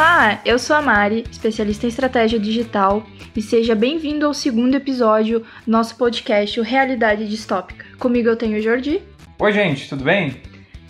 [0.00, 3.04] Olá, eu sou a Mari, especialista em estratégia digital,
[3.36, 7.84] e seja bem-vindo ao segundo episódio do nosso podcast o Realidade Distópica.
[7.98, 9.02] Comigo eu tenho o Jordi.
[9.38, 10.40] Oi, gente, tudo bem?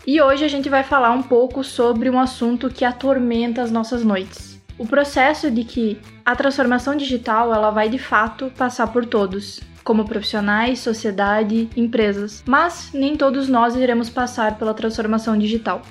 [0.07, 4.05] E hoje a gente vai falar um pouco sobre um assunto que atormenta as nossas
[4.05, 4.63] noites.
[4.79, 10.05] O processo de que a transformação digital ela vai de fato passar por todos, como
[10.05, 15.83] profissionais, sociedade, empresas, mas nem todos nós iremos passar pela transformação digital.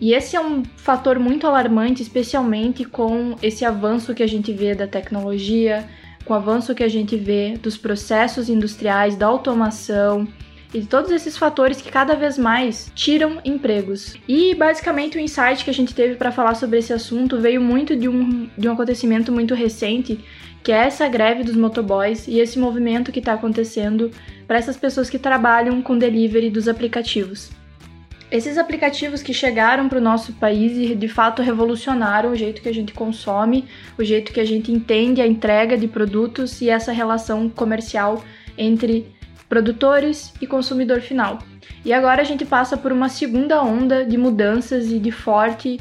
[0.00, 4.74] E esse é um fator muito alarmante, especialmente com esse avanço que a gente vê
[4.74, 5.86] da tecnologia,
[6.24, 10.26] com o avanço que a gente vê dos processos industriais, da automação
[10.72, 14.14] e de todos esses fatores que cada vez mais tiram empregos.
[14.26, 17.94] E basicamente o insight que a gente teve para falar sobre esse assunto veio muito
[17.94, 20.18] de um, de um acontecimento muito recente,
[20.62, 24.10] que é essa greve dos motoboys e esse movimento que está acontecendo
[24.46, 27.59] para essas pessoas que trabalham com delivery dos aplicativos.
[28.30, 32.68] Esses aplicativos que chegaram para o nosso país e de fato revolucionaram o jeito que
[32.68, 33.64] a gente consome,
[33.98, 38.22] o jeito que a gente entende a entrega de produtos e essa relação comercial
[38.56, 39.12] entre
[39.48, 41.40] produtores e consumidor final.
[41.84, 45.80] E agora a gente passa por uma segunda onda de mudanças e de forte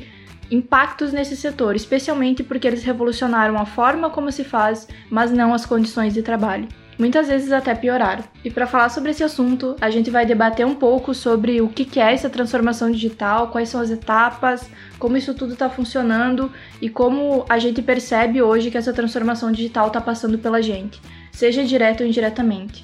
[0.50, 5.68] impactos nesse setor, especialmente porque eles revolucionaram a forma como se faz, mas não as
[5.68, 6.68] condições de trabalho
[7.00, 8.26] muitas vezes até pioraram.
[8.44, 12.00] E para falar sobre esse assunto, a gente vai debater um pouco sobre o que
[12.00, 14.70] é essa transformação digital, quais são as etapas,
[15.00, 19.88] como isso tudo está funcionando e como a gente percebe hoje que essa transformação digital
[19.88, 22.84] está passando pela gente, seja direto ou indiretamente.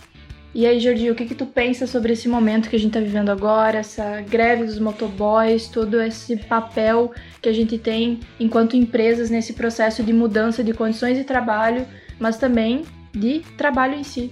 [0.53, 3.01] E aí, Jordi, o que, que tu pensa sobre esse momento que a gente está
[3.01, 9.29] vivendo agora, essa greve dos motoboys, todo esse papel que a gente tem enquanto empresas
[9.29, 11.85] nesse processo de mudança de condições de trabalho,
[12.17, 12.85] mas também
[13.15, 14.31] de trabalho em si.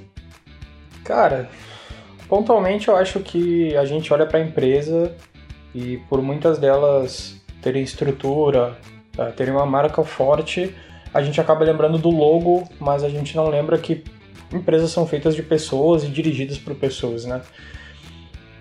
[1.03, 1.49] Cara,
[2.27, 5.15] pontualmente eu acho que a gente olha para a empresa
[5.73, 8.77] e por muitas delas terem estrutura,
[9.15, 10.75] tá, terem uma marca forte,
[11.13, 14.03] a gente acaba lembrando do logo, mas a gente não lembra que
[14.51, 17.41] empresas são feitas de pessoas e dirigidas por pessoas, né?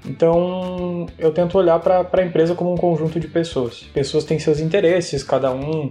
[0.05, 3.85] Então eu tento olhar para a empresa como um conjunto de pessoas.
[3.95, 5.89] Pessoas têm seus interesses, cada um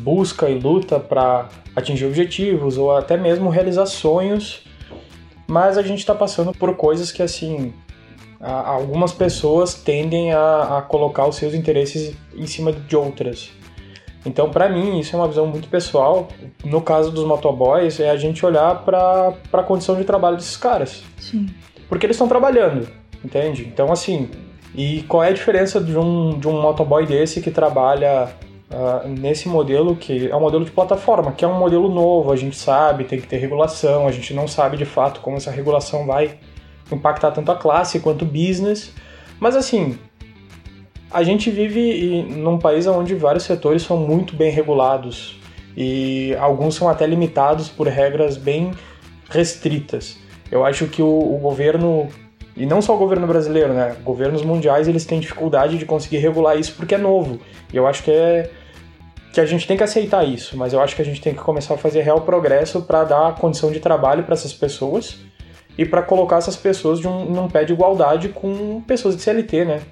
[0.00, 4.62] busca e luta para atingir objetivos ou até mesmo realizar sonhos,
[5.46, 7.72] mas a gente está passando por coisas que assim
[8.40, 13.50] algumas pessoas tendem a, a, colocar os seus interesses em cima de outras.
[14.26, 16.28] Então, para mim, isso é uma visão muito pessoal.
[16.64, 21.02] No caso dos motoboys, é a gente olhar para a condição de trabalho desses caras.
[21.18, 21.46] Sim.
[21.88, 22.88] Porque eles estão trabalhando,
[23.22, 23.66] entende?
[23.66, 24.30] Então, assim,
[24.74, 28.28] e qual é a diferença de um, de um motoboy desse que trabalha
[28.70, 32.36] uh, nesse modelo que é um modelo de plataforma, que é um modelo novo, a
[32.36, 36.06] gente sabe, tem que ter regulação, a gente não sabe de fato como essa regulação
[36.06, 36.38] vai
[36.90, 38.92] impactar tanto a classe quanto o business,
[39.40, 39.98] mas assim,
[41.10, 45.38] a gente vive num país onde vários setores são muito bem regulados
[45.76, 48.72] e alguns são até limitados por regras bem
[49.30, 50.18] restritas.
[50.50, 52.08] Eu acho que o, o governo
[52.56, 53.96] e não só o governo brasileiro, né?
[54.04, 57.40] Governos mundiais eles têm dificuldade de conseguir regular isso porque é novo.
[57.72, 58.50] E eu acho que é
[59.32, 61.40] que a gente tem que aceitar isso, mas eu acho que a gente tem que
[61.40, 65.18] começar a fazer real progresso para dar condição de trabalho para essas pessoas
[65.76, 69.64] e para colocar essas pessoas de um, num pé de igualdade com pessoas de CLT,
[69.64, 69.82] né?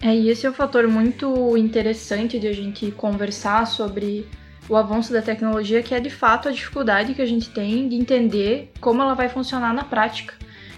[0.00, 4.28] É, e esse é um fator muito interessante de a gente conversar sobre
[4.68, 7.96] o avanço da tecnologia, que é de fato a dificuldade que a gente tem de
[7.96, 10.34] entender como ela vai funcionar na prática.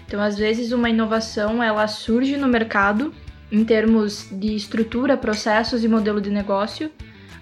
[0.09, 3.13] Então, às vezes, uma inovação ela surge no mercado
[3.51, 6.89] em termos de estrutura, processos e modelo de negócio,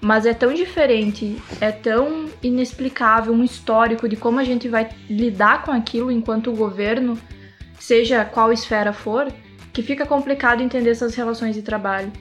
[0.02, 5.64] mas é tão diferente, é tão inexplicável um histórico de como a gente vai lidar
[5.64, 7.18] com aquilo enquanto governo,
[7.80, 9.32] seja qual esfera for,
[9.72, 12.12] que fica complicado entender essas relações de trabalho.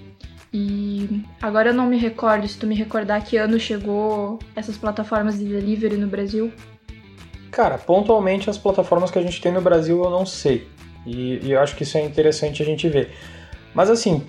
[0.54, 5.40] E agora eu não me recordo, se tu me recordar que ano chegou essas plataformas
[5.40, 6.52] de delivery no Brasil.
[7.56, 10.68] Cara, pontualmente as plataformas que a gente tem no Brasil eu não sei.
[11.06, 13.14] E, e eu acho que isso é interessante a gente ver.
[13.72, 14.26] Mas assim,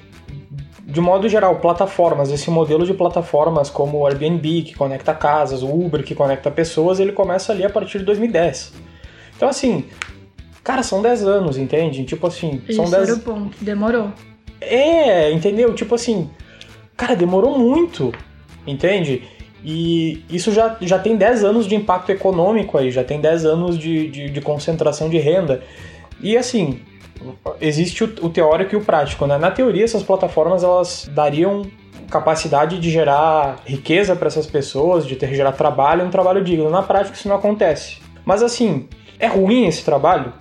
[0.85, 5.67] de modo geral, plataformas, esse modelo de plataformas como o Airbnb, que conecta casas, o
[5.67, 8.71] Uber, que conecta pessoas, ele começa ali a partir de 2010.
[9.35, 9.83] Então, assim,
[10.63, 12.05] cara, são 10 anos, entende?
[12.05, 13.09] Tipo assim, são Isso 10...
[13.09, 14.09] era o ponto, demorou.
[14.61, 15.73] É, entendeu?
[15.73, 16.29] Tipo assim,
[16.95, 18.13] cara, demorou muito,
[18.65, 19.21] entende?
[19.69, 23.77] E isso já, já tem 10 anos de impacto econômico aí, já tem 10 anos
[23.77, 25.61] de, de, de concentração de renda.
[26.21, 26.79] E assim,
[27.59, 29.37] existe o, o, teórico e o prático, né?
[29.37, 31.63] Na teoria, essas plataformas elas dariam
[32.09, 36.69] capacidade de gerar riqueza para essas pessoas, de ter gerar trabalho, um trabalho digno.
[36.69, 37.97] Na prática, isso não acontece.
[38.23, 38.87] Mas assim,
[39.19, 40.31] é ruim esse trabalho?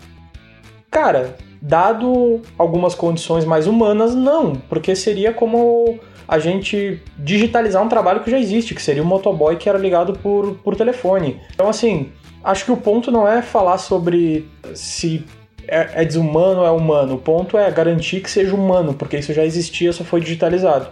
[0.88, 1.34] Cara,
[1.67, 5.99] dado algumas condições mais humanas, não, porque seria como
[6.29, 10.13] a gente digitalizar um trabalho que já existe, que seria o motoboy que era ligado
[10.15, 11.41] por, por telefone.
[11.53, 15.25] Então, assim, acho que o ponto não é falar sobre se
[15.67, 19.33] é, é desumano ou é humano, o ponto é garantir que seja humano, porque isso
[19.33, 20.89] já existia, só foi digitalizado.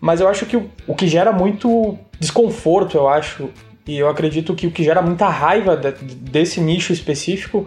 [0.00, 3.48] Mas eu acho que o, o que gera muito desconforto, eu acho,
[3.86, 7.66] e eu acredito que o que gera muita raiva de, desse nicho específico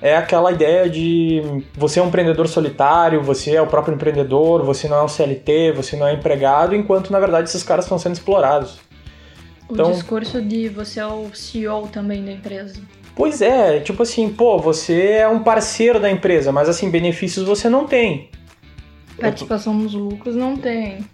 [0.00, 1.42] é aquela ideia de
[1.74, 5.72] você é um empreendedor solitário, você é o próprio empreendedor, você não é um CLT,
[5.72, 8.78] você não é empregado, enquanto na verdade esses caras estão sendo explorados.
[9.68, 12.80] O então, discurso de você é o CEO também da empresa.
[13.14, 17.68] Pois é, tipo assim, pô, você é um parceiro da empresa, mas assim, benefícios você
[17.68, 18.30] não tem.
[19.20, 21.04] Participação nos lucros não tem.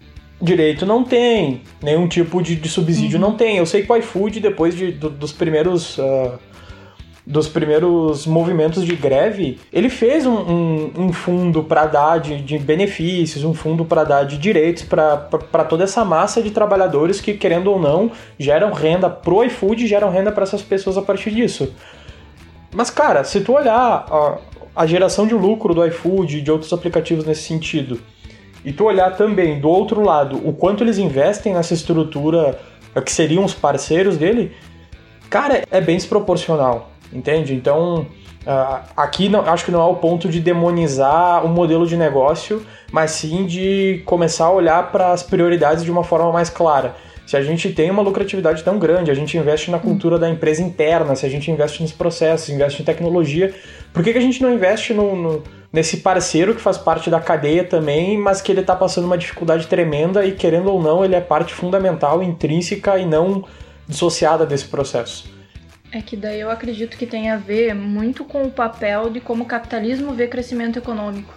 [0.41, 3.31] Direito não tem, nenhum tipo de, de subsídio uhum.
[3.31, 3.57] não tem.
[3.57, 5.97] Eu sei que o iFood, depois de, do, dos primeiros.
[5.97, 6.39] Uh,
[7.27, 12.59] dos primeiros movimentos de greve, ele fez um, um, um fundo para dar de, de,
[12.59, 17.71] benefícios, um fundo para dar de direitos para toda essa massa de trabalhadores que, querendo
[17.71, 21.73] ou não, geram renda pro iFood e geram renda para essas pessoas a partir disso.
[22.75, 24.39] Mas, cara, se tu olhar a,
[24.77, 28.01] a geração de lucro do iFood e de outros aplicativos nesse sentido,
[28.63, 32.59] e tu olhar também do outro lado o quanto eles investem nessa estrutura
[33.03, 34.53] que seriam os parceiros dele,
[35.31, 37.55] cara, é bem desproporcional entende?
[37.55, 38.07] Então,
[38.47, 42.65] uh, aqui não, acho que não é o ponto de demonizar o modelo de negócio,
[42.93, 46.95] mas sim de começar a olhar para as prioridades de uma forma mais clara.
[47.27, 50.63] Se a gente tem uma lucratividade tão grande, a gente investe na cultura da empresa
[50.63, 53.55] interna, se a gente investe nos processos, investe em tecnologia,
[53.95, 57.19] por que, que a gente não investe no, no, nesse parceiro que faz parte da
[57.19, 61.15] cadeia também, mas que ele está passando uma dificuldade tremenda e, querendo ou não, ele
[61.15, 63.45] é parte fundamental, intrínseca e não
[63.89, 65.34] dissociada desse processo?
[65.95, 69.45] É que daí eu acredito que tem a ver muito com o papel de como
[69.45, 71.33] o capitalismo vê crescimento econômico.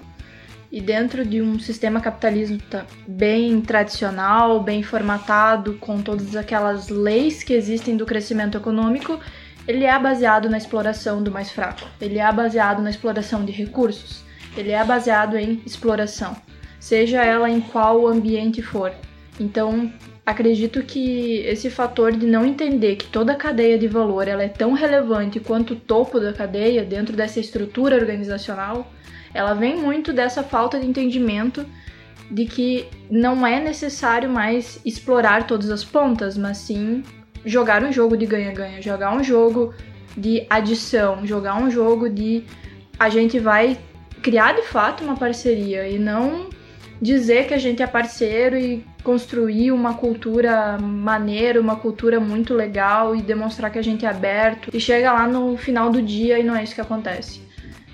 [0.71, 7.53] E dentro de um sistema capitalista bem tradicional, bem formatado, com todas aquelas leis que
[7.53, 9.19] existem do crescimento econômico,
[9.67, 11.87] ele é baseado na exploração do mais fraco.
[12.01, 14.23] Ele é baseado na exploração de recursos.
[14.57, 16.35] Ele é baseado em exploração,
[16.79, 18.91] seja ela em qual ambiente for.
[19.39, 19.93] Então,
[20.27, 24.49] acredito que esse fator de não entender que toda a cadeia de valor ela é
[24.49, 28.91] tão relevante quanto o topo da cadeia dentro dessa estrutura organizacional,
[29.33, 31.65] ela vem muito dessa falta de entendimento
[32.29, 37.03] de que não é necessário mais explorar todas as pontas, mas sim
[37.45, 39.73] jogar um jogo de ganha-ganha, jogar um jogo
[40.17, 42.43] de adição, jogar um jogo de
[42.99, 43.77] a gente vai
[44.21, 46.49] criar de fato uma parceria e não
[47.01, 53.15] dizer que a gente é parceiro e construir uma cultura maneira, uma cultura muito legal
[53.15, 54.69] e demonstrar que a gente é aberto.
[54.73, 57.41] E chega lá no final do dia e não é isso que acontece.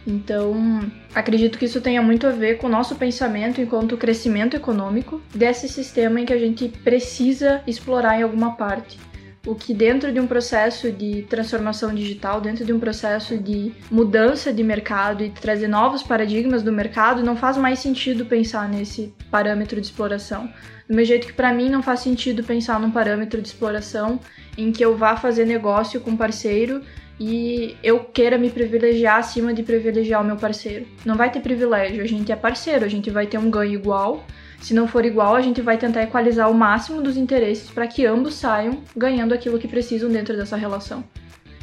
[0.08, 0.82] Então,
[1.14, 5.70] acredito que isso tenha muito a ver com o nosso pensamento enquanto crescimento econômico desse
[5.70, 8.98] sistema em que a gente precisa explorar em alguma parte
[9.46, 14.54] o que dentro de um processo de transformação digital, dentro de um processo de mudança
[14.54, 19.82] de mercado e trazer novos paradigmas do mercado, não faz mais sentido pensar nesse parâmetro
[19.82, 20.50] de exploração.
[20.88, 24.20] Do mesmo jeito que para mim não faz sentido pensar num parâmetro de exploração
[24.58, 26.82] em que eu vá fazer negócio com um parceiro
[27.20, 30.86] e eu queira me privilegiar acima de privilegiar o meu parceiro.
[31.06, 34.26] Não vai ter privilégio, a gente é parceiro, a gente vai ter um ganho igual
[34.64, 38.06] se não for igual, a gente vai tentar equalizar o máximo dos interesses para que
[38.06, 41.04] ambos saiam ganhando aquilo que precisam dentro dessa relação.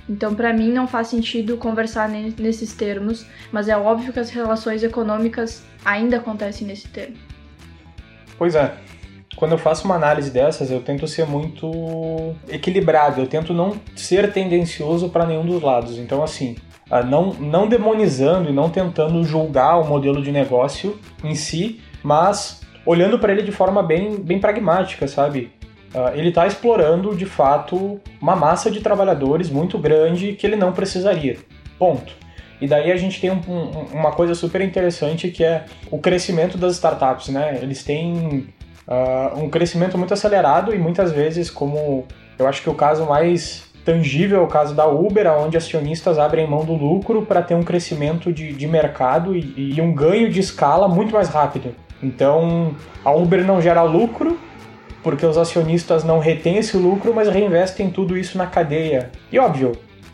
[0.07, 4.83] Então, para mim, não faz sentido conversar nesses termos, mas é óbvio que as relações
[4.83, 7.17] econômicas ainda acontecem nesse termo.
[8.37, 8.77] Pois é.
[9.37, 14.33] Quando eu faço uma análise dessas, eu tento ser muito equilibrado, eu tento não ser
[14.33, 15.99] tendencioso para nenhum dos lados.
[15.99, 16.57] Então, assim,
[16.91, 22.61] ah, não, não demonizando e não tentando julgar o modelo de negócio em si, mas
[22.85, 25.53] olhando para ele de forma bem, bem pragmática, sabe?
[25.95, 30.73] Uh, ele está explorando de fato uma massa de trabalhadores muito grande que ele não
[30.73, 31.39] precisaria.
[31.79, 32.13] Ponto.
[32.61, 36.59] E daí a gente tem um, um, uma coisa super interessante que é o crescimento
[36.59, 37.59] das startups, né?
[37.63, 38.49] Eles têm
[38.91, 42.05] uh, um crescimento muito acelerado e muitas vezes, como
[42.39, 46.47] eu acho que o caso mais tangível é o caso da Uber, onde acionistas abrem
[46.47, 50.41] mão do lucro para ter um crescimento de, de mercado e, e um ganho de
[50.41, 51.75] escala muito mais rápido.
[52.03, 54.39] Então, a Uber não gera lucro,
[55.03, 59.11] porque os acionistas não retêm esse lucro, mas reinvestem tudo isso na cadeia.
[59.33, 59.73] E óbvio,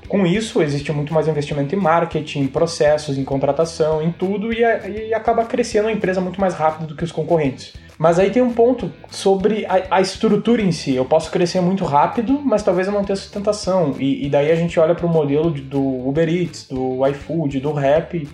[0.08, 4.60] com isso existe muito mais investimento em marketing, em processos, em contratação, em tudo, e,
[4.60, 7.74] e acaba crescendo a empresa muito mais rápido do que os concorrentes.
[7.98, 10.94] Mas aí tem um ponto sobre a, a, estrutura em si.
[10.94, 13.94] Eu posso crescer muito rápido, mas talvez eu não tenha sustentação.
[13.98, 17.60] E, e daí a gente olha para o modelo de, do Uber Eats, do iFood,
[17.60, 18.28] do Rap,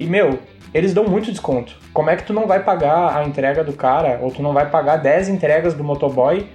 [0.00, 0.38] E, meu,
[0.72, 1.76] eles dão muito desconto.
[1.92, 4.70] Como é que tu não vai pagar a entrega do cara, ou tu não vai
[4.70, 6.46] pagar 10 entregas do motoboy?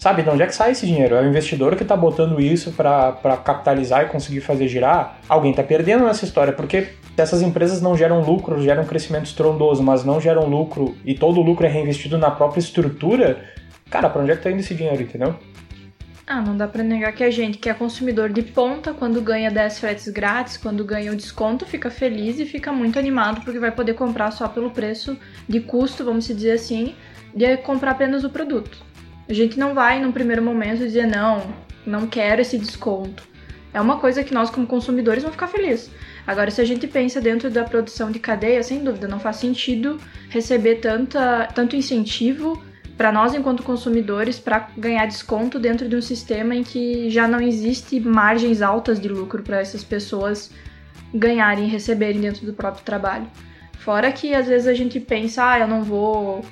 [0.00, 1.14] Sabe, de onde é que sai esse dinheiro?
[1.14, 5.18] É o investidor que tá botando isso para capitalizar e conseguir fazer girar?
[5.28, 10.02] Alguém tá perdendo nessa história, porque essas empresas não geram lucro, geram crescimento estrondoso, mas
[10.02, 13.44] não geram lucro e todo o lucro é reinvestido na própria estrutura,
[13.90, 15.36] cara, pra onde é que tá indo esse dinheiro, entendeu?
[16.26, 19.50] Ah, não dá para negar que a gente, que é consumidor de ponta, quando ganha
[19.50, 23.70] 10 fretes grátis, quando ganha o desconto, fica feliz e fica muito animado porque vai
[23.70, 25.14] poder comprar só pelo preço
[25.46, 26.94] de custo, vamos dizer assim,
[27.34, 28.88] de comprar apenas o produto.
[29.30, 31.54] A gente não vai, num primeiro momento, dizer não,
[31.86, 33.22] não quero esse desconto.
[33.72, 35.88] É uma coisa que nós, como consumidores, vamos ficar felizes.
[36.26, 40.00] Agora, se a gente pensa dentro da produção de cadeia, sem dúvida, não faz sentido
[40.28, 42.60] receber tanta, tanto incentivo
[42.96, 47.40] para nós enquanto consumidores para ganhar desconto dentro de um sistema em que já não
[47.40, 50.50] existe margens altas de lucro para essas pessoas
[51.14, 53.28] ganharem e receberem dentro do próprio trabalho.
[53.78, 56.44] Fora que às vezes a gente pensa, ah, eu não vou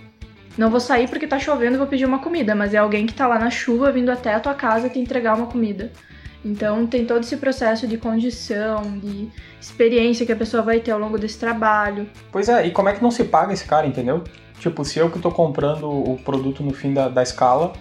[0.58, 3.14] não vou sair porque tá chovendo e vou pedir uma comida, mas é alguém que
[3.14, 5.92] tá lá na chuva vindo até a tua casa te entregar uma comida.
[6.44, 9.28] Então tem todo esse processo de condição, de
[9.60, 12.08] experiência que a pessoa vai ter ao longo desse trabalho.
[12.32, 14.24] Pois é, e como é que não se paga esse cara, entendeu?
[14.58, 17.72] Tipo, se eu que estou comprando o produto no fim da, da escala,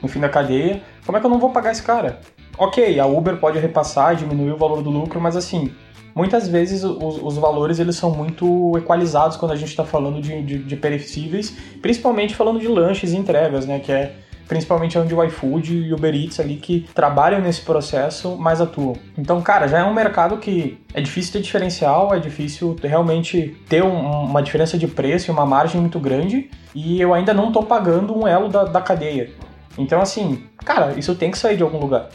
[0.00, 2.20] no fim da cadeia, como é que eu não vou pagar esse cara?
[2.58, 5.72] Ok, a Uber pode repassar, diminuir o valor do lucro, mas assim,
[6.14, 10.42] muitas vezes os, os valores eles são muito equalizados quando a gente está falando de,
[10.42, 13.80] de, de perecíveis, principalmente falando de lanches e entregas, né?
[13.80, 14.14] Que é
[14.46, 18.94] principalmente onde o iFood e o Uber Eats ali que trabalham nesse processo mais atuam.
[19.16, 23.82] Então, cara, já é um mercado que é difícil ter diferencial, é difícil realmente ter
[23.82, 27.62] um, uma diferença de preço e uma margem muito grande e eu ainda não estou
[27.62, 29.30] pagando um elo da, da cadeia.
[29.78, 32.10] Então, assim, cara, isso tem que sair de algum lugar.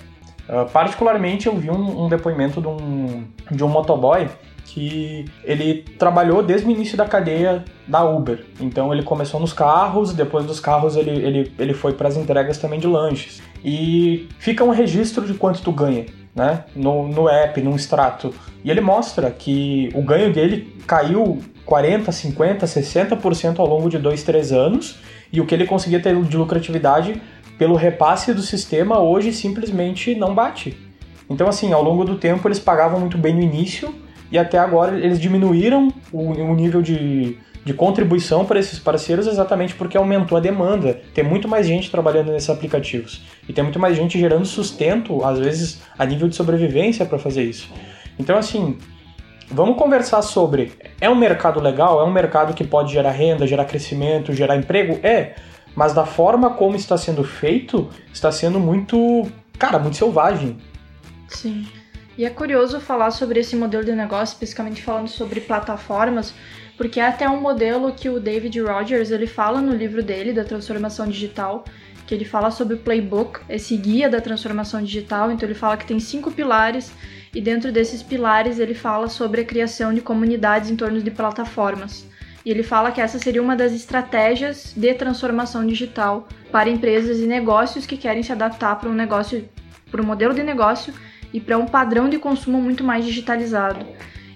[0.48, 4.27] Uh, particularmente, eu vi um, um depoimento de um, de um motoboy
[4.68, 8.46] que ele trabalhou desde o início da cadeia da Uber.
[8.60, 12.58] Então ele começou nos carros, depois dos carros ele, ele, ele foi para as entregas
[12.58, 13.42] também de lanches.
[13.63, 16.66] E fica um registro de quanto tu ganha, né?
[16.75, 18.34] No, no app, num extrato.
[18.63, 24.24] E ele mostra que o ganho dele caiu 40, 50, 60% ao longo de 2,
[24.24, 25.00] 3 anos.
[25.32, 27.22] E o que ele conseguia ter de lucratividade
[27.57, 30.77] pelo repasse do sistema hoje simplesmente não bate.
[31.29, 33.93] Então, assim, ao longo do tempo eles pagavam muito bem no início,
[34.31, 39.73] e até agora eles diminuíram o, o nível de, de contribuição para esses parceiros exatamente
[39.75, 41.01] porque aumentou a demanda.
[41.13, 45.39] Tem muito mais gente trabalhando nesses aplicativos e tem muito mais gente gerando sustento, às
[45.39, 47.69] vezes a nível de sobrevivência para fazer isso.
[48.19, 48.77] Então, assim,
[49.49, 52.01] vamos conversar sobre: é um mercado legal?
[52.01, 54.99] É um mercado que pode gerar renda, gerar crescimento, gerar emprego?
[55.03, 55.35] É,
[55.77, 60.57] mas da forma como está sendo feito, está sendo muito, cara, muito selvagem.
[61.27, 61.67] Sim.
[62.17, 66.34] E é curioso falar sobre esse modelo de negócio, especificamente falando sobre plataformas,
[66.75, 70.43] porque é até um modelo que o David Rogers ele fala no livro dele da
[70.43, 71.63] transformação digital,
[72.07, 75.31] que ele fala sobre o playbook, esse guia da transformação digital.
[75.31, 76.91] Então ele fala que tem cinco pilares
[77.36, 82.07] e dentro desses pilares ele fala sobre a criação de comunidades em torno de plataformas.
[82.48, 87.27] E ele fala que essa seria uma das estratégias de transformação digital para empresas e
[87.27, 89.50] negócios que querem se adaptar para um negócio,
[89.92, 90.94] para um modelo de negócio
[91.34, 93.86] e para um padrão de consumo muito mais digitalizado.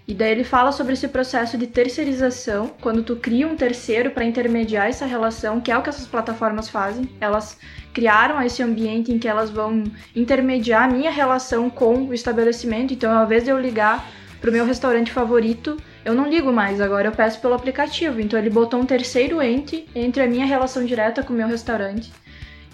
[0.05, 4.25] E daí ele fala sobre esse processo de terceirização, quando tu cria um terceiro para
[4.25, 7.09] intermediar essa relação, que é o que essas plataformas fazem.
[7.21, 7.57] Elas
[7.93, 12.93] criaram esse ambiente em que elas vão intermediar a minha relação com o estabelecimento.
[12.93, 14.05] Então, ao invés de eu ligar
[14.41, 18.19] para o meu restaurante favorito, eu não ligo mais, agora eu peço pelo aplicativo.
[18.19, 22.11] Então, ele botou um terceiro ente entre a minha relação direta com o meu restaurante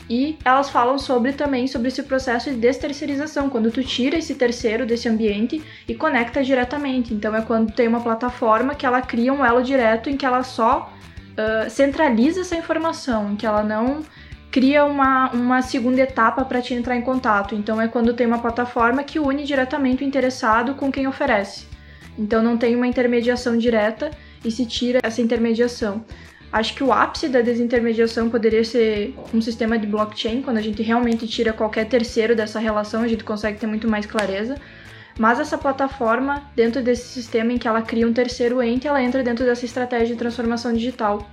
[0.09, 4.85] e elas falam sobre também sobre esse processo de desterceirização, quando tu tira esse terceiro
[4.85, 7.13] desse ambiente e conecta diretamente.
[7.13, 10.43] Então é quando tem uma plataforma que ela cria um elo direto em que ela
[10.43, 10.93] só
[11.33, 14.01] uh, centraliza essa informação, em que ela não
[14.49, 17.53] cria uma, uma segunda etapa para te entrar em contato.
[17.53, 21.67] Então é quando tem uma plataforma que une diretamente o interessado com quem oferece.
[22.17, 24.11] Então não tem uma intermediação direta
[24.43, 26.03] e se tira essa intermediação.
[26.51, 30.81] Acho que o ápice da desintermediação poderia ser um sistema de blockchain, quando a gente
[30.81, 34.55] realmente tira qualquer terceiro dessa relação, a gente consegue ter muito mais clareza.
[35.19, 39.23] Mas essa plataforma, dentro desse sistema em que ela cria um terceiro ente, ela entra
[39.23, 41.27] dentro dessa estratégia de transformação digital.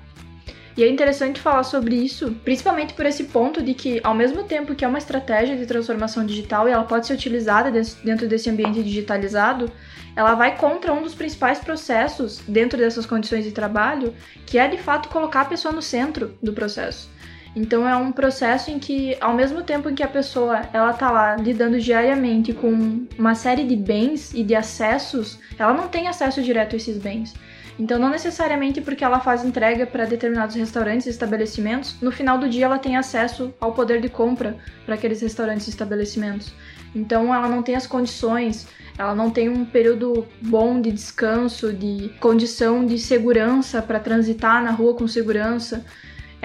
[0.76, 4.74] E é interessante falar sobre isso, principalmente por esse ponto de que, ao mesmo tempo
[4.74, 7.70] que é uma estratégia de transformação digital e ela pode ser utilizada
[8.02, 9.70] dentro desse ambiente digitalizado,
[10.16, 14.14] ela vai contra um dos principais processos dentro dessas condições de trabalho,
[14.46, 17.10] que é de fato colocar a pessoa no centro do processo.
[17.56, 21.10] Então é um processo em que, ao mesmo tempo em que a pessoa ela tá
[21.10, 26.42] lá lidando diariamente com uma série de bens e de acessos, ela não tem acesso
[26.42, 27.32] direto a esses bens.
[27.78, 32.48] Então, não necessariamente porque ela faz entrega para determinados restaurantes e estabelecimentos, no final do
[32.48, 34.56] dia ela tem acesso ao poder de compra
[34.86, 36.52] para aqueles restaurantes e estabelecimentos.
[36.94, 42.10] Então, ela não tem as condições, ela não tem um período bom de descanso, de
[42.20, 45.84] condição de segurança para transitar na rua com segurança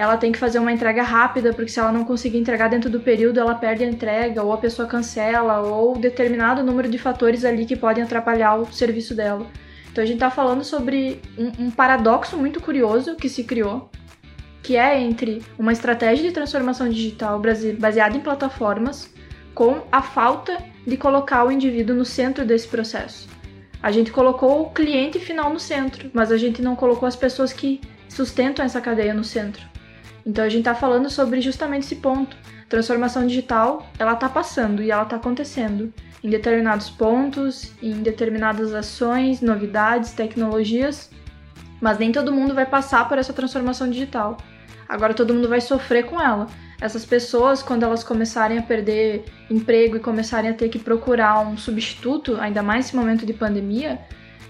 [0.00, 3.00] ela tem que fazer uma entrega rápida, porque se ela não conseguir entregar dentro do
[3.00, 7.66] período, ela perde a entrega, ou a pessoa cancela, ou determinado número de fatores ali
[7.66, 9.46] que podem atrapalhar o serviço dela.
[9.92, 13.90] Então a gente está falando sobre um, um paradoxo muito curioso que se criou,
[14.62, 17.38] que é entre uma estratégia de transformação digital
[17.78, 19.12] baseada em plataformas
[19.60, 23.28] com a falta de colocar o indivíduo no centro desse processo.
[23.82, 27.52] A gente colocou o cliente final no centro, mas a gente não colocou as pessoas
[27.52, 29.62] que sustentam essa cadeia no centro.
[30.24, 32.34] Então a gente está falando sobre justamente esse ponto.
[32.70, 35.92] Transformação digital, ela está passando e ela está acontecendo
[36.24, 41.10] em determinados pontos, em determinadas ações, novidades, tecnologias,
[41.82, 44.38] mas nem todo mundo vai passar por essa transformação digital.
[44.88, 46.46] Agora todo mundo vai sofrer com ela.
[46.80, 51.56] Essas pessoas, quando elas começarem a perder emprego e começarem a ter que procurar um
[51.56, 53.98] substituto, ainda mais nesse momento de pandemia,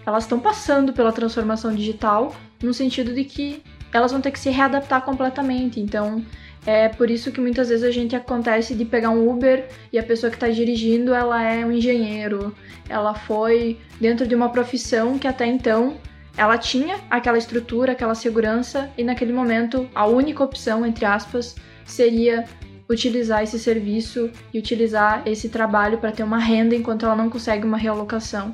[0.06, 4.50] elas estão passando pela transformação digital no sentido de que elas vão ter que se
[4.50, 5.80] readaptar completamente.
[5.80, 6.24] Então,
[6.66, 10.02] é por isso que muitas vezes a gente acontece de pegar um Uber e a
[10.02, 12.54] pessoa que está dirigindo, ela é um engenheiro.
[12.88, 15.96] Ela foi dentro de uma profissão que até então
[16.40, 21.54] ela tinha aquela estrutura, aquela segurança e naquele momento a única opção, entre aspas,
[21.84, 22.46] seria
[22.88, 27.66] utilizar esse serviço e utilizar esse trabalho para ter uma renda enquanto ela não consegue
[27.66, 28.52] uma realocação.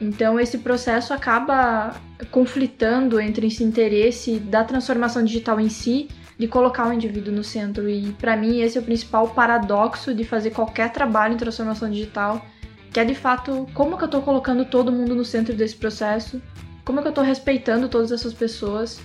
[0.00, 1.96] Então esse processo acaba
[2.30, 6.06] conflitando entre esse interesse da transformação digital em si
[6.38, 10.22] de colocar o indivíduo no centro e para mim esse é o principal paradoxo de
[10.22, 12.46] fazer qualquer trabalho em transformação digital,
[12.92, 16.40] que é de fato como que eu estou colocando todo mundo no centro desse processo,
[16.84, 19.00] como que eu estou respeitando todas essas pessoas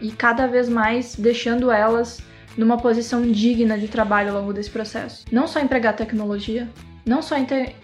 [0.00, 2.20] e cada vez mais deixando elas
[2.56, 5.24] numa posição digna de trabalho ao longo desse processo.
[5.32, 6.68] Não só empregar tecnologia,
[7.04, 7.36] não só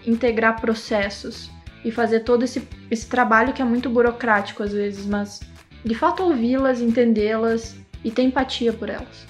[0.06, 1.50] integrar processos,
[1.84, 5.40] e fazer todo esse, esse trabalho que é muito burocrático às vezes, mas
[5.84, 9.26] de fato ouvi-las, entendê-las e ter empatia por elas.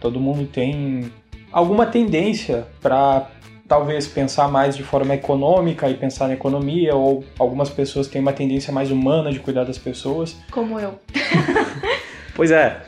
[0.00, 1.12] Todo mundo tem
[1.52, 3.30] alguma tendência para
[3.68, 8.32] talvez pensar mais de forma econômica e pensar na economia, ou algumas pessoas têm uma
[8.32, 10.36] tendência mais humana de cuidar das pessoas.
[10.50, 10.98] Como eu.
[12.34, 12.82] pois é.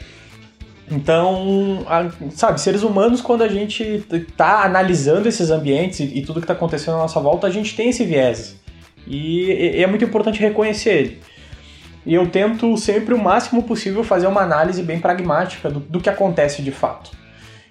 [0.90, 1.84] Então,
[2.30, 6.94] sabe, seres humanos, quando a gente está analisando esses ambientes e, tudo que está acontecendo
[6.94, 8.58] à nossa volta, a gente tem esse viés.
[9.06, 11.20] E é muito importante reconhecer ele.
[12.06, 16.08] E eu tento sempre o máximo possível fazer uma análise bem pragmática do, do que
[16.08, 17.10] acontece de fato.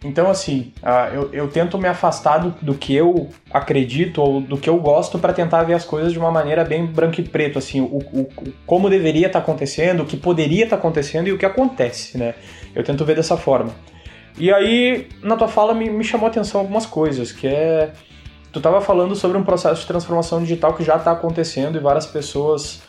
[0.03, 4.55] Então, assim, uh, eu, eu, tento me afastar do, do, que eu acredito ou do
[4.55, 7.57] que eu gosto para tentar ver as coisas de uma maneira bem branco e preto,
[7.57, 11.27] assim, o, o, o como deveria estar tá acontecendo, o que poderia estar tá acontecendo
[11.27, 12.35] e o que acontece, né?
[12.75, 13.71] Eu tento ver dessa forma.
[14.37, 17.91] E aí, na tua fala, me, me chamou a atenção algumas coisas, que é...
[18.51, 22.05] Tu estava falando sobre um processo de transformação digital que já está acontecendo e várias
[22.05, 22.83] pessoas...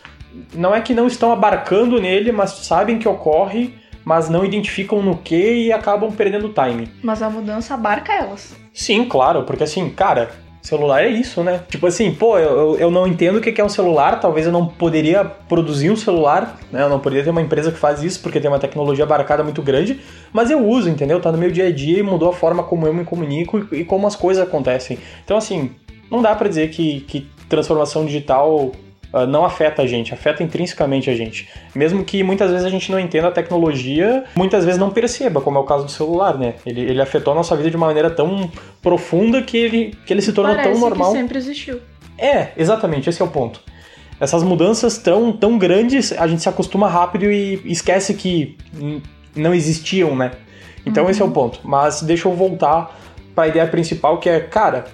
[0.54, 3.74] Não é que não estão abarcando nele, mas sabem que ocorre
[4.08, 6.90] mas não identificam no que e acabam perdendo o time.
[7.02, 8.56] Mas a mudança abarca elas.
[8.72, 10.30] Sim, claro, porque assim, cara,
[10.62, 11.60] celular é isso, né?
[11.68, 14.66] Tipo assim, pô, eu, eu não entendo o que é um celular, talvez eu não
[14.66, 16.84] poderia produzir um celular, né?
[16.84, 19.60] Eu não poderia ter uma empresa que faz isso porque tem uma tecnologia abarcada muito
[19.60, 20.00] grande,
[20.32, 21.20] mas eu uso, entendeu?
[21.20, 23.80] Tá no meu dia a dia e mudou a forma como eu me comunico e,
[23.80, 24.98] e como as coisas acontecem.
[25.22, 25.72] Então, assim,
[26.10, 28.72] não dá para dizer que, que transformação digital
[29.12, 31.48] uh, não afeta a gente, afeta intrinsecamente a gente.
[31.74, 35.58] Mesmo que muitas vezes a gente não entenda a tecnologia, muitas vezes não perceba, como
[35.58, 36.54] é o caso do celular, né?
[36.64, 38.50] Ele, ele afetou a nossa vida de uma maneira tão
[38.82, 41.12] profunda que ele, que ele se tornou Parece tão normal.
[41.12, 41.80] Que sempre existiu.
[42.16, 43.60] É, exatamente, esse é o ponto.
[44.20, 48.56] Essas mudanças tão, tão grandes, a gente se acostuma rápido e esquece que
[49.34, 50.32] não existiam, né?
[50.84, 51.10] Então uhum.
[51.10, 51.60] esse é o ponto.
[51.62, 52.98] Mas deixa eu voltar
[53.34, 54.86] para a ideia principal, que é, cara,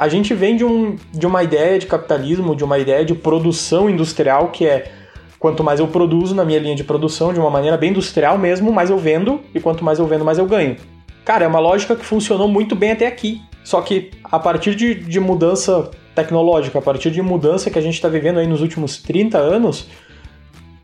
[0.00, 3.90] a gente vem de, um, de uma ideia de capitalismo, de uma ideia de produção
[3.90, 4.90] industrial que é
[5.38, 8.72] quanto mais eu produzo na minha linha de produção, de uma maneira bem industrial mesmo,
[8.72, 10.78] mais eu vendo, e quanto mais eu vendo, mais eu ganho.
[11.22, 13.42] Cara, é uma lógica que funcionou muito bem até aqui.
[13.62, 17.96] Só que a partir de, de mudança tecnológica, a partir de mudança que a gente
[17.96, 19.86] está vivendo aí nos últimos 30 anos,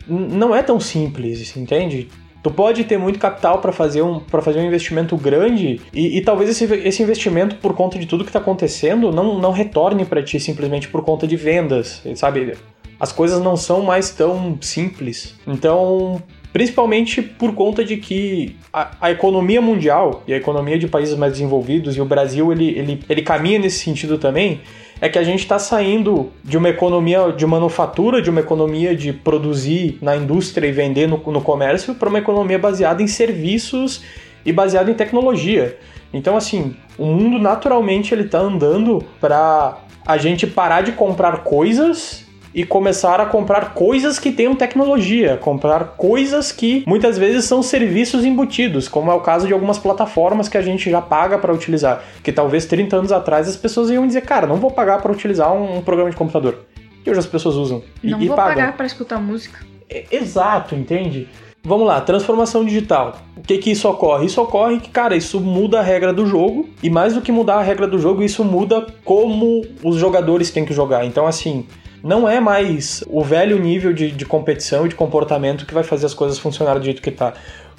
[0.07, 2.11] não é tão simples, entende?
[2.43, 6.51] Tu pode ter muito capital para fazer, um, fazer um investimento grande e, e, talvez
[6.51, 10.39] esse, esse investimento, por conta de tudo que está acontecendo, não, não retorne para ti
[10.39, 12.55] simplesmente por conta de vendas, sabe?
[13.01, 15.35] As coisas não são mais tão simples.
[15.47, 16.23] Então,
[16.57, 21.33] Principalmente por conta de que a, a, economia mundial e a economia de países mais
[21.33, 24.63] desenvolvidos, e o Brasil ele, ele, ele caminha nesse sentido também,
[25.01, 29.13] é que a gente está saindo de uma economia de manufatura, de uma economia de
[29.13, 34.03] produzir na indústria e vender no, no comércio, para uma economia baseada em serviços
[34.45, 35.79] e baseada em tecnologia.
[36.13, 42.26] Então, assim, o mundo naturalmente ele está andando para a gente parar de comprar coisas
[42.57, 48.25] e começar a comprar coisas que tenham tecnologia, comprar coisas que muitas vezes são serviços
[48.25, 52.03] embutidos, como é o caso de algumas plataformas que a gente já paga para utilizar,
[52.23, 55.53] que talvez 30 anos atrás as pessoas iam dizer, cara, não vou pagar para utilizar
[55.53, 56.65] um, um, programa de computador.
[57.05, 57.83] E hoje as pessoas usam.
[58.03, 58.55] E, não e vou pagam.
[58.55, 59.61] pagar para escutar música.
[59.87, 61.29] É, exato, entende?
[61.63, 63.19] Vamos lá, transformação digital.
[63.37, 64.25] O que que isso ocorre?
[64.25, 67.57] Isso ocorre que, cara, isso muda a regra do jogo e mais do que mudar
[67.57, 71.05] a regra do jogo, isso muda como os jogadores têm que jogar.
[71.05, 71.67] Então, assim,
[72.03, 76.07] não é mais o velho nível de, de competição e de comportamento que vai fazer
[76.07, 77.35] as coisas funcionarem do jeito que está.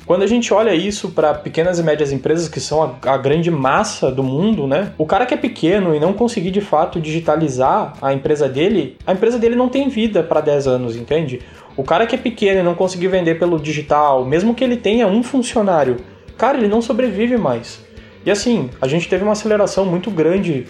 [0.08, 3.52] Quando a gente olha isso para pequenas e médias empresas, que são a, a, grande
[3.52, 4.94] massa do mundo, né?
[4.98, 9.12] O cara que é pequeno e não conseguir de fato digitalizar a empresa dele, a
[9.12, 11.42] empresa dele não tem vida para 10 anos, entende?
[11.76, 15.08] O cara que é pequeno e não conseguir vender pelo digital, mesmo que ele tenha
[15.08, 15.98] um funcionário,
[16.38, 17.86] cara, ele não sobrevive mais.
[18.26, 20.68] E assim, a gente teve uma aceleração muito grande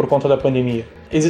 [0.00, 0.86] por conta da pandemia.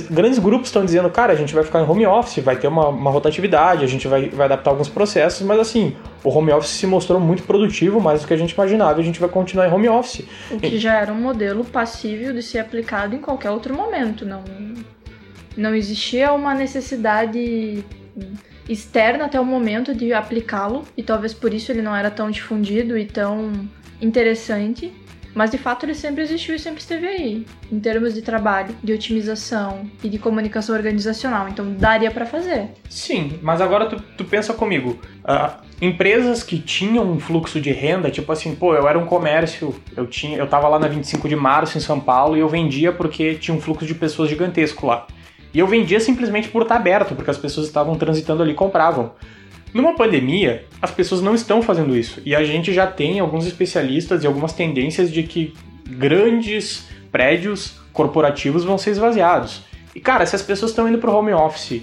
[0.08, 2.86] Grandes grupos estão dizendo, cara, a gente vai ficar em home office, vai ter uma,
[2.86, 6.86] uma rotatividade, a gente vai, vai adaptar alguns processos, mas assim, o home office se
[6.86, 9.72] mostrou muito produtivo, mais do que a gente imaginava, e a gente vai continuar em
[9.72, 10.24] home office.
[10.52, 14.44] O que já era um modelo passível de ser aplicado em qualquer outro momento, não,
[15.56, 17.84] não existia uma necessidade
[18.68, 22.96] externa até o momento de aplicá-lo, e talvez por isso ele não era tão difundido
[22.96, 23.50] e tão
[24.00, 24.92] interessante.
[25.40, 28.92] Mas de fato ele sempre existiu e sempre esteve aí, em termos de trabalho, de
[28.92, 31.48] otimização e de comunicação organizacional.
[31.48, 32.72] Então daria para fazer.
[32.90, 34.98] Sim, mas agora tu, tu pensa comigo.
[35.24, 39.74] Uh, empresas que tinham um fluxo de renda, tipo assim, pô, eu era um comércio,
[39.96, 42.92] eu tinha, eu tava lá na 25 de março em São Paulo e eu vendia
[42.92, 45.06] porque tinha um fluxo de pessoas gigantesco lá.
[45.54, 49.12] E eu vendia simplesmente por estar aberto, porque as pessoas estavam transitando ali e compravam.
[49.72, 52.20] Numa pandemia, as pessoas não estão fazendo isso.
[52.24, 55.54] E a gente já tem alguns especialistas e algumas tendências de que
[55.88, 59.62] grandes prédios corporativos vão ser esvaziados.
[59.94, 61.82] E cara, se as pessoas estão indo para o home office,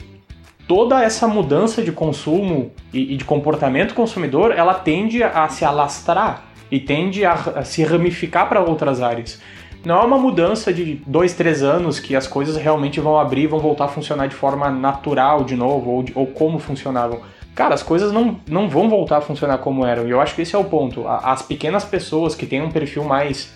[0.68, 6.80] toda essa mudança de consumo e, de comportamento consumidor, ela tende a se alastrar e
[6.80, 9.42] tende a, a se ramificar para outras áreas.
[9.86, 13.60] Não é uma mudança de dois, três anos que as coisas realmente vão abrir vão
[13.60, 17.22] voltar a funcionar de forma natural de novo, ou, ou como funcionavam
[17.58, 20.08] cara, as coisas não, não vão voltar a funcionar como eram.
[20.08, 21.08] E eu acho que esse é o ponto.
[21.08, 23.52] As pequenas pessoas que têm um perfil mais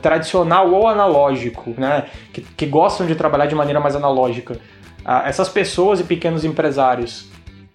[0.00, 4.58] tradicional ou analógico, né, que, que gostam de trabalhar de maneira mais analógica,
[5.26, 7.28] essas pessoas e pequenos empresários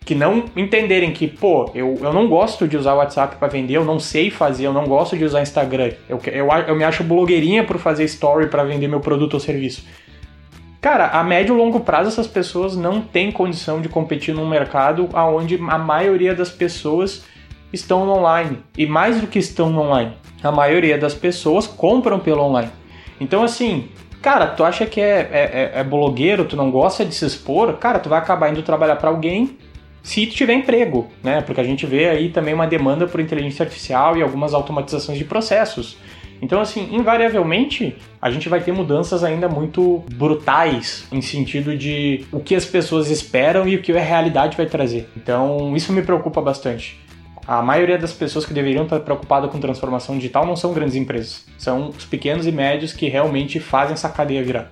[0.04, 3.78] que não entenderem que, pô, eu, eu não gosto de usar o WhatsApp para vender,
[3.78, 7.04] eu não sei fazer, eu não gosto de usar Instagram, eu, eu, eu me acho
[7.04, 9.86] blogueirinha por fazer story para vender meu produto ou serviço.
[10.84, 15.08] Cara, a médio e longo prazo essas pessoas não têm condição de competir num mercado
[15.13, 17.24] onde a maioria das pessoas
[17.72, 18.58] estão online.
[18.78, 20.12] E mais do que estão online,
[20.43, 22.69] a maioria das pessoas compram pelo online.
[23.17, 23.88] Então, assim,
[24.22, 27.72] cara, tu acha que é, é, é, é blogueiro, tu não gosta de se expor,
[27.78, 29.58] cara, tu vai acabar indo trabalhar para alguém
[30.02, 31.39] se tu tiver emprego, né?
[31.39, 35.24] Porque a gente vê aí também uma demanda por inteligência artificial e algumas automatizações de
[35.24, 35.98] processos.
[36.41, 42.39] Então, assim, invariavelmente, a gente vai ter mudanças ainda muito brutais em sentido de o
[42.39, 45.08] que as pessoas esperam e o que a realidade vai trazer.
[45.15, 47.00] Então, isso me preocupa bastante.
[47.46, 51.46] A maioria das pessoas que deveriam estar preocupadas com transformação digital não são grandes empresas,
[51.58, 54.72] são os pequenos e médios que realmente fazem essa cadeia virar.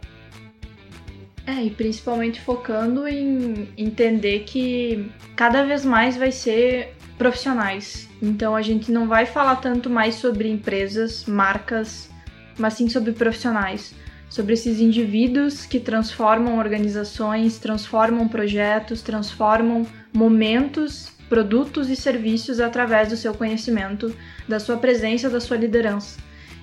[1.45, 8.10] É, e principalmente focando em entender que cada vez mais vai ser profissionais.
[8.20, 12.10] Então a gente não vai falar tanto mais sobre empresas, marcas,
[12.58, 13.94] mas sim sobre profissionais,
[14.28, 23.16] sobre esses indivíduos que transformam organizações, transformam projetos, transformam momentos, produtos e serviços através do
[23.16, 24.16] seu conhecimento,
[24.48, 26.18] da sua presença, da sua liderança.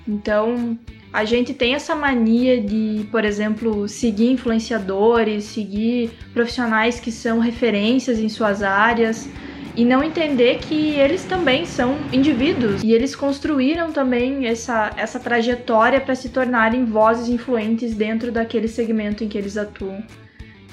[0.09, 0.77] Então,
[1.13, 8.19] a gente tem essa mania de, por exemplo, seguir influenciadores, seguir profissionais que são referências
[8.19, 9.29] em suas áreas,
[9.79, 16.01] e não entender que eles também são indivíduos e eles construíram também essa, essa trajetória
[16.01, 20.03] para se tornarem vozes influentes dentro daquele segmento em que eles atuam.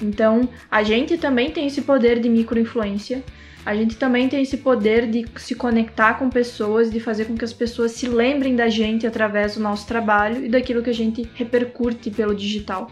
[0.02, 3.22] Então, a gente também tem esse poder de microinfluência.
[3.64, 7.44] A gente também tem esse poder de se conectar com pessoas, de fazer com que
[7.44, 11.30] as pessoas se lembrem da gente através do nosso trabalho e daquilo que a gente
[11.32, 12.90] repercute pelo digital.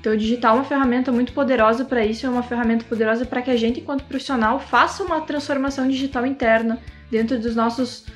[0.00, 3.42] Então, o digital é uma ferramenta muito poderosa para isso, é uma ferramenta poderosa para
[3.42, 6.78] que a gente, enquanto profissional, faça uma transformação digital interna
[7.10, 8.06] dentro dos nossos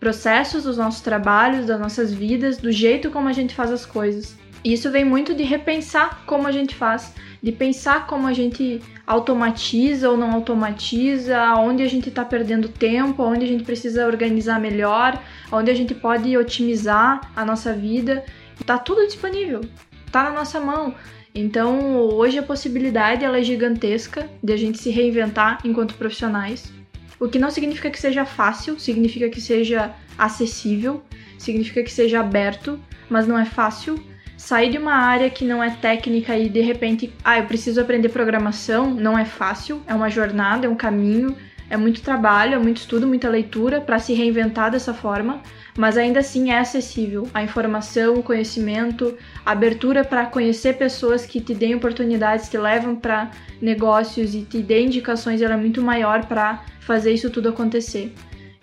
[0.00, 4.36] processos, dos nossos trabalhos, das nossas vidas, do jeito como a gente faz as coisas.
[4.64, 8.80] E isso vem muito de repensar como a gente faz, de pensar como a gente
[9.06, 14.60] automatiza ou não automatiza, onde a gente está perdendo tempo, onde a gente precisa organizar
[14.60, 18.24] melhor, onde a gente pode otimizar a nossa vida.
[18.60, 19.60] Está tudo disponível,
[20.12, 20.94] está na nossa mão.
[21.34, 26.70] Então, hoje a possibilidade ela é gigantesca de a gente se reinventar enquanto profissionais.
[27.18, 31.02] O que não significa que seja fácil, significa que seja acessível,
[31.38, 33.98] significa que seja aberto, mas não é fácil
[34.36, 38.08] sair de uma área que não é técnica e de repente, ah, eu preciso aprender
[38.08, 41.36] programação, não é fácil, é uma jornada, é um caminho,
[41.68, 45.42] é muito trabalho, é muito estudo, muita leitura para se reinventar dessa forma,
[45.76, 47.28] mas ainda assim é acessível.
[47.32, 52.94] A informação, o conhecimento, a abertura para conhecer pessoas que te deem oportunidades, te levam
[52.94, 58.12] para negócios e te deem indicações, ela é muito maior para fazer isso tudo acontecer.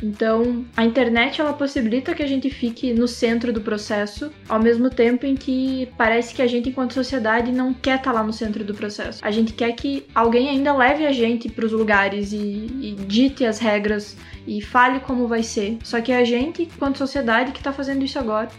[0.02, 4.90] Então, a internet ela possibilita que a gente fique no centro do processo, ao mesmo
[4.90, 8.32] tempo em que parece que a gente, enquanto sociedade, não quer estar tá lá no
[8.32, 9.20] centro do processo.
[9.22, 13.46] A gente quer que alguém ainda leve a gente para os lugares e, e dite
[13.46, 14.16] as regras
[14.48, 15.78] e fale como vai ser.
[15.84, 18.50] Só que é a gente, enquanto sociedade, que está fazendo isso agora.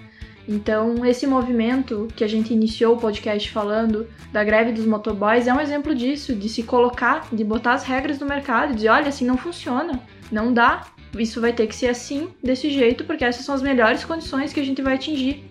[0.49, 5.55] Então, esse movimento que a gente iniciou o podcast falando da greve dos motoboys é
[5.55, 9.25] um exemplo disso, de se colocar, de botar as regras no mercado, de olha, assim
[9.25, 10.01] não funciona,
[10.31, 10.87] não dá,
[11.19, 14.61] isso vai ter que ser assim, desse jeito, porque essas são as melhores condições que
[14.61, 15.45] a gente vai atingir.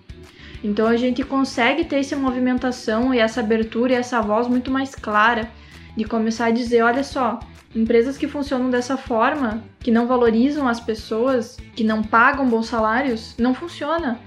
[0.64, 4.94] Então a gente consegue ter essa movimentação e essa abertura e essa voz muito mais
[4.96, 5.50] clara
[5.96, 7.40] de começar a dizer, olha só,
[7.76, 13.36] empresas que funcionam dessa forma, que não valorizam as pessoas, que não pagam bons salários,
[13.38, 14.20] não funciona.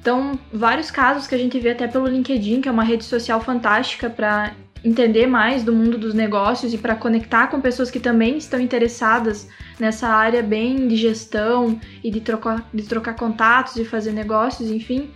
[0.00, 3.40] Então, vários casos que a gente vê até pelo LinkedIn, que é uma rede social
[3.40, 4.52] fantástica para
[4.84, 9.48] entender mais do mundo dos negócios e para conectar com pessoas que também estão interessadas
[9.80, 15.10] nessa área bem de gestão e de trocar, de trocar contatos e fazer negócios, enfim.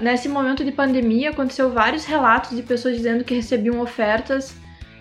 [0.00, 4.54] Nesse momento de pandemia, aconteceu vários relatos de pessoas dizendo que recebiam ofertas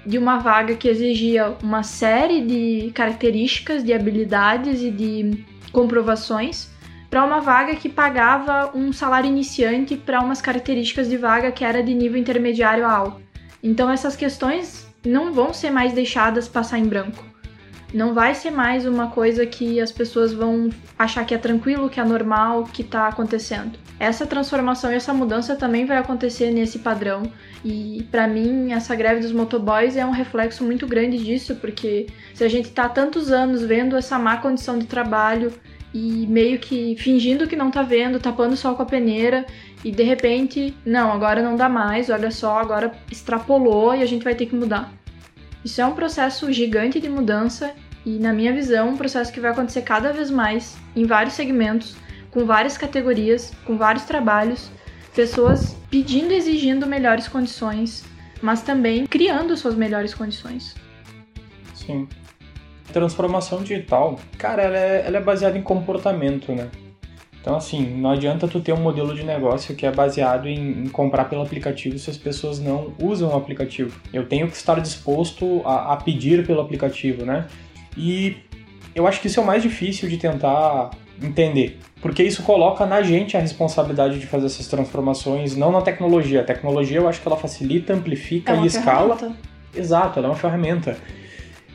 [0.05, 6.73] de uma vaga que exigia uma série de características, de habilidades e de comprovações
[7.09, 11.83] para uma vaga que pagava um salário iniciante para umas características de vaga que era
[11.83, 13.24] de nível intermediário alto.
[13.65, 17.25] Então essas questões não vão ser mais deixadas passar em branco.
[17.91, 21.99] Não vai ser mais uma coisa que as pessoas vão achar que é tranquilo, que
[21.99, 23.79] é normal, que está acontecendo.
[23.99, 27.23] Essa transformação e essa mudança também vai acontecer nesse padrão.
[27.63, 32.43] E para mim, essa greve dos motoboys é um reflexo muito grande disso, porque se
[32.43, 35.51] a gente está tantos anos vendo essa má condição de trabalho
[35.91, 39.43] e meio que fingindo que não tá vendo, tapando o sol com a peneira
[39.85, 44.23] e de repente, não, agora não dá mais, olha só, agora extrapolou e a gente
[44.23, 44.91] vai ter que mudar.
[45.63, 47.71] Isso é um processo gigante de mudança
[48.03, 51.95] e, na minha visão, um processo que vai acontecer cada vez mais em vários segmentos,
[52.31, 54.71] com várias categorias, com vários trabalhos,
[55.13, 58.03] pessoas pedindo e exigindo melhores condições,
[58.41, 60.75] mas também criando suas melhores condições.
[61.75, 62.07] Sim
[62.93, 66.69] transformação digital, cara, ela é, ela é baseada em comportamento, né?
[67.45, 70.87] Então, assim, não adianta tu ter um modelo de negócio que é baseado em, em,
[70.87, 74.01] comprar pelo aplicativo se as pessoas não usam o aplicativo.
[74.11, 77.45] Eu tenho que estar disposto a, a, pedir pelo aplicativo, né?
[77.95, 78.37] E
[78.95, 80.89] eu acho que isso é o mais difícil de tentar
[81.21, 86.41] entender, porque isso coloca na gente a responsabilidade de fazer essas transformações, não na tecnologia.
[86.41, 89.19] A tecnologia eu acho que ela facilita, amplifica é e escala.
[89.71, 90.97] Exato, ela é uma ferramenta.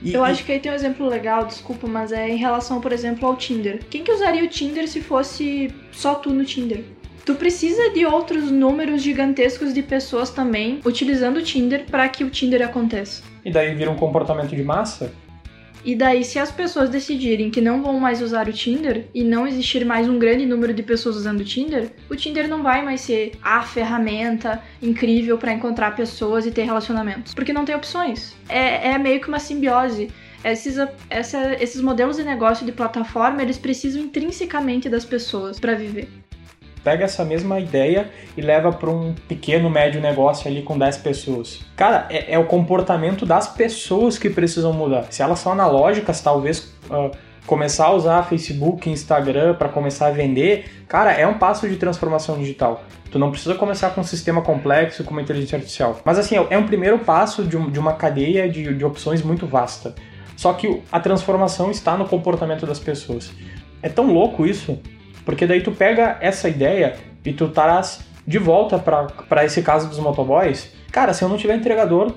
[0.02, 2.92] E, eu acho que aí tem um exemplo legal, desculpa, mas é em relação, por
[2.92, 3.80] exemplo, ao Tinder.
[3.90, 6.84] Quem que usaria o Tinder se fosse só tu no Tinder?
[7.24, 12.30] Tu precisa de outros números gigantescos de pessoas também utilizando o Tinder para que o
[12.30, 13.22] Tinder aconteça.
[13.44, 15.12] E daí vira um comportamento de massa?
[15.84, 19.46] E daí, se as pessoas decidirem que não vão mais usar o Tinder e não
[19.46, 23.00] existir mais um grande número de pessoas usando o Tinder, o Tinder não vai mais
[23.00, 28.36] ser a ferramenta incrível para encontrar pessoas e ter relacionamentos, porque não tem opções.
[28.48, 30.10] É, é meio que uma simbiose.
[30.42, 30.76] Esses,
[31.10, 36.08] essa, esses modelos de negócio de plataforma, eles precisam intrinsecamente das pessoas para viver
[36.82, 41.60] pega essa mesma ideia e leva para um pequeno, médio negócio ali com 10 pessoas.
[41.76, 45.06] Cara, é, é, o comportamento das pessoas que precisam mudar.
[45.10, 47.10] Se elas são analógicas, talvez uh,
[47.46, 52.38] começar a usar Facebook, Instagram para começar a vender, cara, é um passo de transformação
[52.38, 52.84] digital.
[53.10, 56.00] Tu não precisa começar com um sistema complexo como inteligência artificial.
[56.04, 59.46] Mas assim, é um primeiro passo de, um, de uma cadeia de, de opções muito
[59.46, 59.94] vasta.
[60.36, 63.32] Só que a transformação está no comportamento das pessoas.
[63.82, 64.78] É tão louco isso
[65.30, 70.00] porque daí tu pega essa ideia e tu traz de volta para esse caso dos
[70.00, 72.12] motoboys Cara, se eu não tiver entregador,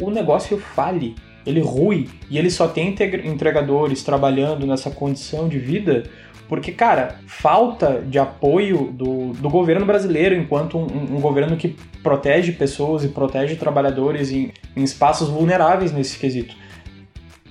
[0.00, 6.04] o negócio fale, ele rui, e ele só tem entregadores trabalhando nessa condição de vida
[6.48, 12.52] porque, cara, falta de apoio do, do governo brasileiro enquanto um, um governo que protege
[12.52, 16.54] pessoas e protege trabalhadores em, em espaços vulneráveis nesse quesito.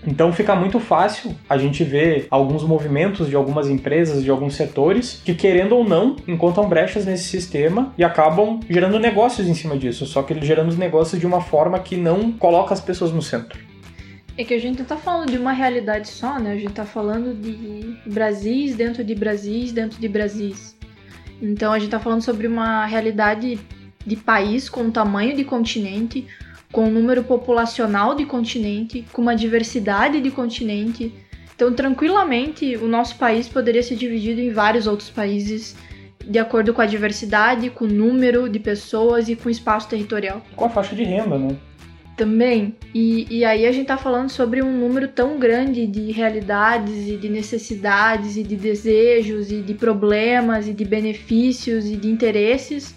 [0.06, 5.22] Então fica muito fácil a gente ver alguns movimentos de algumas empresas, de alguns setores,
[5.26, 10.06] que querendo ou não, encontram brechas nesse sistema e acabam gerando negócios em cima disso,
[10.06, 13.22] só que eles gerando os negócios de uma forma que não coloca as pessoas no
[13.22, 13.60] centro.
[14.38, 16.52] É que a gente não tá falando de uma realidade só, né?
[16.52, 20.78] A gente tá falando de Brasis dentro de Brasis dentro de Brasis.
[21.41, 23.58] Então a gente tá falando sobre uma realidade
[24.06, 26.28] de país com tamanho de continente,
[26.76, 31.10] com um número populacional de continente, com uma diversidade de continente.
[31.56, 35.74] Então, tranquilamente, o nosso país poderia ser dividido em vários outros países,
[36.22, 40.42] de acordo com a diversidade, com o número de pessoas e com o espaço territorial.
[40.54, 41.56] Com a faixa de renda, né?
[42.18, 42.76] também.
[42.94, 47.16] E, e aí a gente tá falando sobre um número tão grande de realidades e
[47.16, 52.96] de necessidades e de desejos e de problemas e de benefícios e de interesses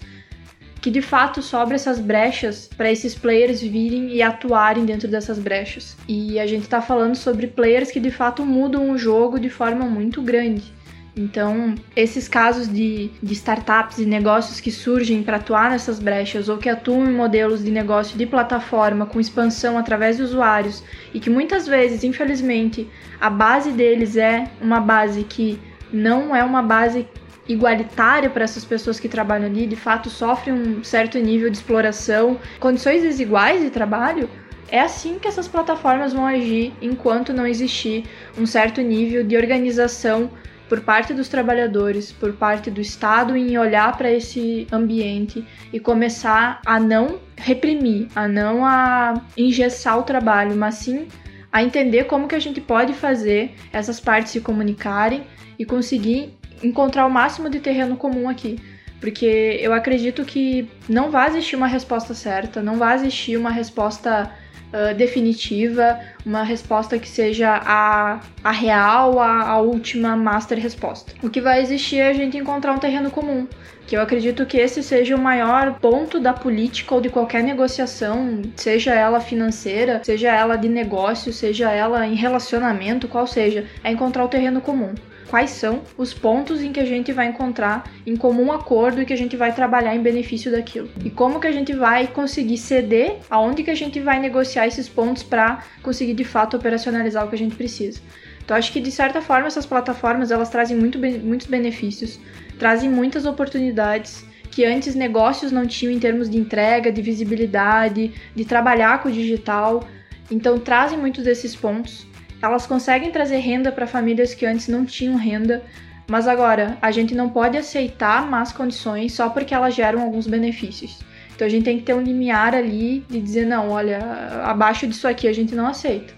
[0.80, 5.96] que de fato sobra essas brechas para esses players virem e atuarem dentro dessas brechas.
[6.06, 9.84] E a gente tá falando sobre players que de fato mudam o jogo de forma
[9.84, 10.78] muito grande.
[11.18, 16.58] Então, esses casos de, de startups e negócios que surgem para atuar nessas brechas ou
[16.58, 20.80] que atuam em modelos de negócio de plataforma com expansão através de usuários
[21.12, 22.88] e que muitas vezes, infelizmente,
[23.20, 25.58] a base deles é uma base que
[25.92, 27.08] não é uma base
[27.48, 32.38] igualitária para essas pessoas que trabalham ali, de fato sofrem um certo nível de exploração,
[32.60, 34.28] condições desiguais de trabalho,
[34.70, 38.04] é assim que essas plataformas vão agir enquanto não existir
[38.36, 40.30] um certo nível de organização
[40.68, 46.60] por parte dos trabalhadores, por parte do Estado em olhar para esse ambiente e começar
[46.66, 51.08] a não reprimir, a não a engessar o trabalho, mas sim
[51.50, 55.22] a entender como que a gente pode fazer essas partes se comunicarem
[55.58, 58.58] e conseguir encontrar o máximo de terreno comum aqui.
[59.00, 64.30] Porque eu acredito que não vai existir uma resposta certa, não vai existir uma resposta
[64.72, 71.12] uh, definitiva, uma resposta que seja a, a real, a, a última master resposta.
[71.22, 73.46] O que vai existir é a gente encontrar um terreno comum,
[73.86, 78.42] que eu acredito que esse seja o maior ponto da política ou de qualquer negociação,
[78.56, 84.24] seja ela financeira, seja ela de negócio, seja ela em relacionamento, qual seja, é encontrar
[84.24, 84.92] o terreno comum
[85.28, 89.12] quais são os pontos em que a gente vai encontrar em comum acordo e que
[89.12, 90.90] a gente vai trabalhar em benefício daquilo.
[91.04, 94.88] E como que a gente vai conseguir ceder, aonde que a gente vai negociar esses
[94.88, 98.00] pontos para conseguir de fato operacionalizar o que a gente precisa.
[98.44, 102.18] Então acho que de certa forma essas plataformas elas trazem muito, muitos benefícios,
[102.58, 108.44] trazem muitas oportunidades que antes negócios não tinham em termos de entrega, de visibilidade, de
[108.44, 109.86] trabalhar com o digital.
[110.30, 112.06] Então trazem muitos desses pontos
[112.42, 115.62] elas conseguem trazer renda para famílias que antes não tinham renda,
[116.08, 121.00] mas agora a gente não pode aceitar más condições só porque elas geram alguns benefícios.
[121.34, 123.98] Então a gente tem que ter um limiar ali de dizer não, olha,
[124.44, 126.12] abaixo disso aqui a gente não aceita.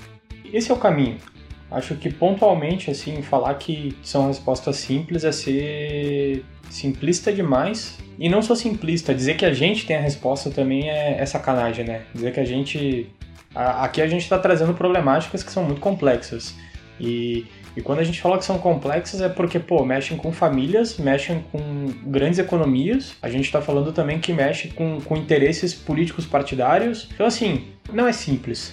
[0.52, 1.18] Esse é o caminho.
[1.70, 7.98] Acho que pontualmente assim falar que são respostas simples é ser simplista demais.
[8.18, 11.86] E não só simplista, dizer que a gente tem a resposta também é, é sacanagem,
[11.86, 12.02] né?
[12.14, 13.08] Dizer que a gente
[13.54, 16.54] Aqui a gente está trazendo problemáticas que são muito complexas.
[17.00, 20.98] E, e quando a gente fala que são complexas é porque, pô, mexem com famílias,
[20.98, 21.58] mexem com
[22.04, 23.16] grandes economias.
[23.20, 27.08] A gente está falando também que mexe com, com interesses políticos partidários.
[27.12, 28.72] Então, assim, não é simples.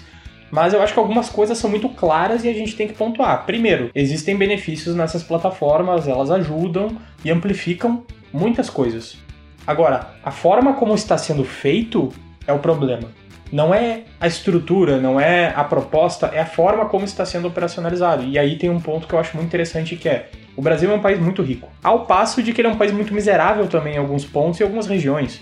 [0.51, 3.45] Mas eu acho que algumas coisas são muito claras e a gente tem que pontuar.
[3.45, 9.17] Primeiro, existem benefícios nessas plataformas, elas ajudam e amplificam muitas coisas.
[9.65, 12.09] Agora, a forma como está sendo feito
[12.45, 13.09] é o problema
[13.51, 18.23] não é a estrutura, não é a proposta, é a forma como está sendo operacionalizado.
[18.23, 20.95] E aí tem um ponto que eu acho muito interessante que é o Brasil é
[20.95, 23.93] um país muito rico, ao passo de que ele é um país muito miserável também
[23.95, 25.39] em alguns pontos e algumas regiões.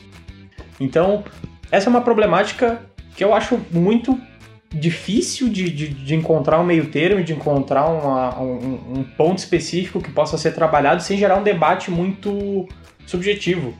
[0.77, 1.23] Então,
[1.71, 2.81] essa é uma problemática
[3.15, 4.19] que eu acho muito
[4.73, 10.01] difícil de, de, de encontrar um meio termo, de encontrar uma, um, um ponto específico
[10.01, 12.67] que possa ser trabalhado sem gerar um debate muito
[13.05, 13.73] subjetivo.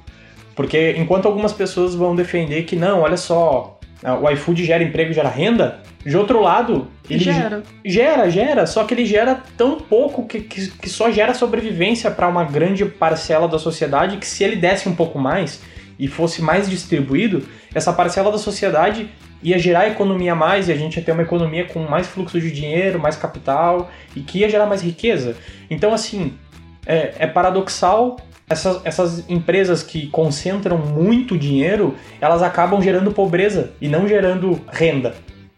[0.56, 3.75] Porque enquanto algumas pessoas vão defender que não, olha só,
[4.14, 5.80] o iFood gera emprego, gera renda.
[6.06, 10.70] De outro lado, ele gera, gera, gera só que ele gera tão pouco que, que,
[10.70, 14.96] que só gera sobrevivência para uma grande parcela da sociedade que se ele desse um
[14.96, 15.62] pouco mais
[15.98, 19.10] e fosse mais distribuído, essa parcela da sociedade
[19.42, 22.52] ia gerar economia mais e a gente ia ter uma economia com mais fluxo de
[22.52, 25.36] dinheiro, mais capital e que ia gerar mais riqueza.
[25.70, 26.34] Então, assim,
[26.86, 33.88] é, é paradoxal Essas, essas empresas que concentram muito dinheiro, elas acabam gerando pobreza e
[33.88, 35.16] não gerando renda.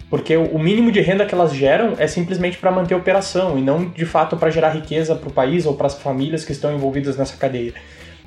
[0.09, 3.61] Porque o mínimo de renda que elas geram é simplesmente para manter a operação e
[3.61, 6.73] não de fato para gerar riqueza para o país ou para as famílias que estão
[6.73, 7.73] envolvidas nessa cadeia.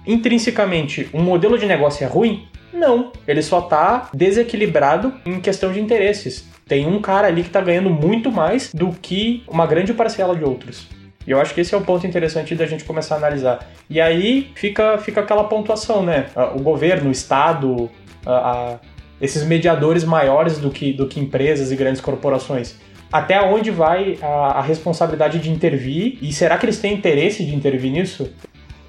[0.07, 2.47] Intrinsecamente, um modelo de negócio é ruim?
[2.73, 6.49] Não, ele só está desequilibrado em questão de interesses.
[6.67, 10.45] Tem um cara ali que está ganhando muito mais do que uma grande parcela de
[10.45, 10.87] outros.
[11.31, 13.71] E eu acho que esse é o ponto interessante da gente começar a analisar.
[13.89, 16.27] E aí fica, fica aquela pontuação, né?
[16.35, 17.89] Ah, o governo, o Estado,
[18.27, 18.79] a, a,
[19.21, 22.75] esses mediadores maiores do que, do que empresas e grandes corporações.
[23.13, 26.19] Até onde vai a, a responsabilidade de intervir?
[26.21, 28.29] E será que eles têm interesse de intervir nisso?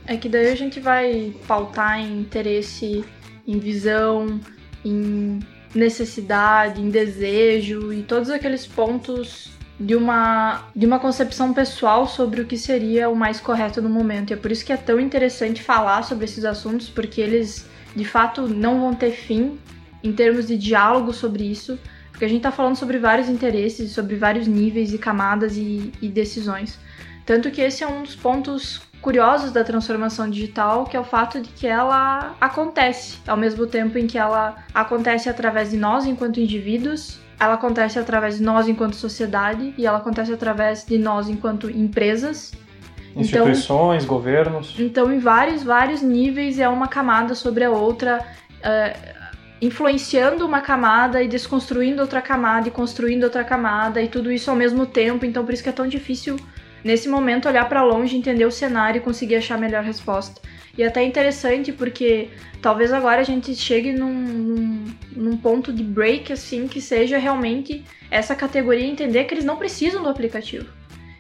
[0.07, 3.05] É que daí a gente vai pautar em interesse,
[3.47, 4.39] em visão,
[4.83, 5.37] em
[5.75, 12.45] necessidade, em desejo e todos aqueles pontos de uma, de uma concepção pessoal sobre o
[12.45, 14.31] que seria o mais correto no momento.
[14.31, 17.65] E é por isso que é tão interessante falar sobre esses assuntos, porque eles
[17.95, 19.59] de fato não vão ter fim
[20.03, 21.79] em termos de diálogo sobre isso,
[22.11, 26.07] porque a gente está falando sobre vários interesses, sobre vários níveis e camadas e, e
[26.07, 26.79] decisões.
[27.25, 31.39] Tanto que esse é um dos pontos curiosos da transformação digital, que é o fato
[31.39, 36.39] de que ela acontece ao mesmo tempo em que ela acontece através de nós enquanto
[36.39, 41.71] indivíduos ela acontece através de nós enquanto sociedade e ela acontece através de nós enquanto
[41.71, 42.51] empresas.
[43.15, 44.75] Instituições, então, governos.
[44.77, 48.23] Então, em vários, vários níveis é uma camada sobre a outra,
[48.59, 49.25] uh,
[49.59, 54.55] influenciando uma camada e desconstruindo outra camada e construindo outra camada e tudo isso ao
[54.55, 55.25] mesmo tempo.
[55.25, 56.37] Então, por isso que é tão difícil
[56.83, 60.39] nesse momento olhar para longe, entender o cenário e conseguir achar a melhor resposta.
[60.77, 62.29] E até interessante porque
[62.61, 67.83] talvez agora a gente chegue num, num, num, ponto de break assim que seja realmente
[68.09, 70.69] essa categoria entender que eles não precisam do aplicativo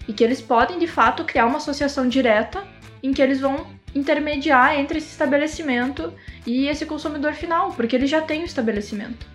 [0.07, 2.63] e que eles podem de fato criar uma associação direta
[3.03, 6.13] em que eles vão intermediar entre esse estabelecimento
[6.45, 9.25] e esse consumidor final, porque eles já têm o estabelecimento.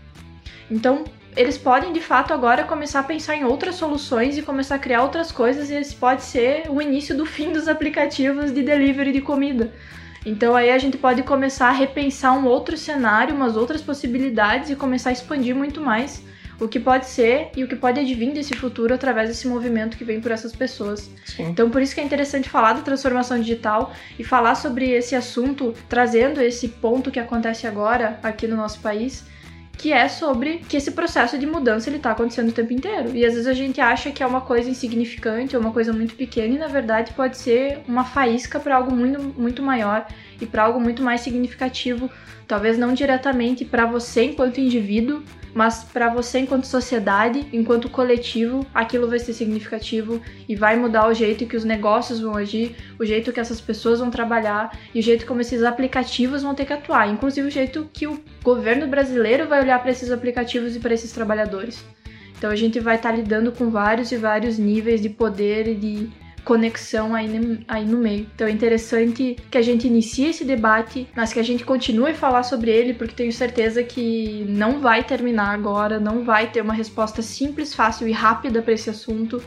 [0.70, 1.04] Então,
[1.36, 5.02] eles podem de fato agora começar a pensar em outras soluções e começar a criar
[5.02, 9.20] outras coisas, e esse pode ser o início do fim dos aplicativos de delivery de
[9.20, 9.72] comida.
[10.26, 14.74] Então aí a gente pode começar a repensar um outro cenário, umas outras possibilidades e
[14.74, 16.20] começar a expandir muito mais
[16.58, 20.04] o que pode ser e o que pode advir desse futuro através desse movimento que
[20.04, 21.08] vem por essas pessoas.
[21.24, 21.44] Sim.
[21.44, 25.72] Então por isso que é interessante falar da transformação digital e falar sobre esse assunto,
[25.88, 29.24] trazendo esse ponto que acontece agora aqui no nosso país
[29.76, 33.14] que é sobre que esse processo de mudança ele tá acontecendo o tempo inteiro.
[33.14, 36.14] E às vezes a gente acha que é uma coisa insignificante ou uma coisa muito
[36.14, 40.06] pequena e na verdade pode ser uma faísca para algo muito, muito maior
[40.40, 42.10] e para algo muito mais significativo,
[42.46, 45.22] talvez não diretamente para você enquanto indivíduo,
[45.56, 51.14] mas para você enquanto sociedade, enquanto coletivo, aquilo vai ser significativo e vai mudar o
[51.14, 55.02] jeito que os negócios vão agir, o jeito que essas pessoas vão trabalhar e o
[55.02, 59.48] jeito como esses aplicativos vão ter que atuar, inclusive o jeito que o governo brasileiro
[59.48, 61.82] vai olhar para esses aplicativos e para esses trabalhadores.
[62.36, 65.74] Então a gente vai estar tá lidando com vários e vários níveis de poder e
[65.74, 66.10] de
[66.46, 67.28] conexão aí,
[67.66, 68.28] aí no meio.
[68.32, 72.14] Então é interessante que a gente inicie esse debate, mas que a gente continue a
[72.14, 76.72] falar sobre ele, porque tenho certeza que não vai terminar agora, não vai ter uma
[76.72, 79.42] resposta simples, fácil e rápida para esse assunto.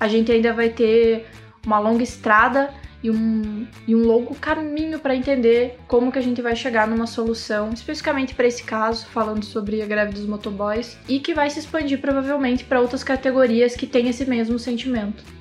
[0.00, 1.26] A gente ainda vai ter
[1.66, 2.72] uma longa estrada
[3.02, 7.06] e um, e um longo caminho para entender como que a gente vai chegar numa
[7.06, 11.58] solução, especificamente para esse caso, falando sobre a greve dos motoboys, e que vai se
[11.58, 15.36] expandir provavelmente para outras categorias que têm esse mesmo sentimento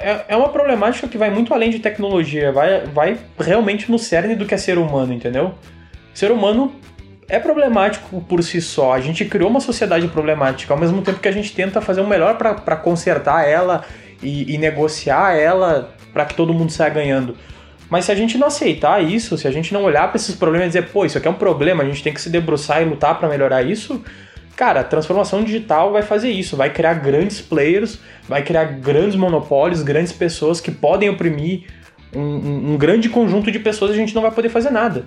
[0.00, 4.34] é, é uma problemática que vai muito além de tecnologia, vai, vai realmente no cerne
[4.34, 5.54] do que é ser humano, entendeu?
[6.14, 6.72] Ser humano
[7.28, 8.92] é problemático por si só.
[8.92, 12.06] A gente criou uma sociedade problemática, ao mesmo tempo que a gente tenta fazer o
[12.06, 13.84] melhor para consertar ela
[14.22, 17.36] e, e negociar ela para que todo mundo saia ganhando.
[17.88, 20.66] Mas se a gente não aceitar isso, se a gente não olhar para esses problemas
[20.66, 22.84] e dizer, pô, isso aqui é um problema, a gente tem que se debruçar e
[22.84, 24.02] lutar para melhorar isso,
[24.56, 29.82] Cara, a transformação digital vai fazer isso, vai criar grandes players, vai criar grandes monopólios,
[29.82, 31.66] grandes pessoas que podem oprimir
[32.14, 35.06] um, um, um grande conjunto de pessoas e a gente não vai poder fazer nada.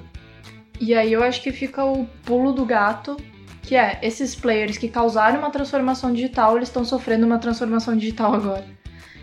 [0.80, 3.18] E aí eu acho que fica o pulo do gato,
[3.64, 8.36] que é esses players que causaram uma transformação digital, eles estão sofrendo uma transformação digital
[8.36, 8.66] agora.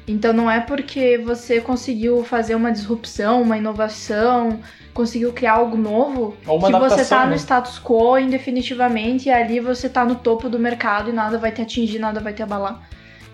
[0.09, 4.61] Então não é porque você conseguiu fazer uma disrupção, uma inovação,
[4.97, 7.37] conseguiu criar algo novo, que você tá no né?
[7.37, 11.61] status quo indefinitivamente e ali você tá no topo do mercado e nada vai te
[11.61, 12.89] atingir, nada vai te abalar.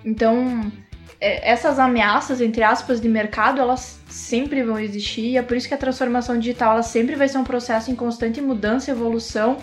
[0.04, 0.72] Então,
[1.20, 5.68] é, essas ameaças, entre aspas, de mercado, elas sempre vão existir e é por isso
[5.68, 9.58] que a transformação digital ela sempre vai ser um processo em constante mudança, evolução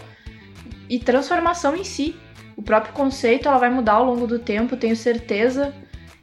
[0.90, 2.16] e transformação em si.
[2.56, 5.74] O próprio conceito ela vai mudar ao longo do tempo, tenho certeza.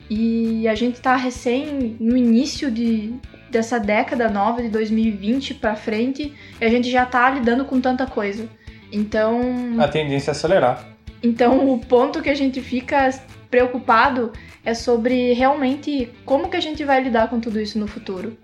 [0.08, 3.12] E a gente está recém no início de,
[3.56, 8.06] dessa década nova de 2020 para frente, e a gente já tá lidando com tanta
[8.06, 8.46] coisa.
[8.92, 9.40] Então,
[9.80, 10.86] a tendência é acelerar.
[11.22, 13.08] Então, o ponto que a gente fica
[13.50, 14.32] preocupado
[14.62, 18.36] é sobre realmente como que a gente vai lidar com tudo isso no futuro.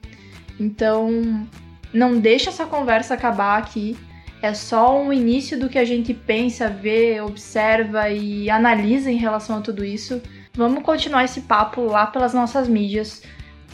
[0.58, 1.46] Então,
[1.92, 3.94] não deixa essa conversa acabar aqui.
[4.40, 9.58] É só um início do que a gente pensa, vê, observa e analisa em relação
[9.58, 10.22] a tudo isso.
[10.54, 13.22] Vamos continuar esse papo lá pelas nossas mídias.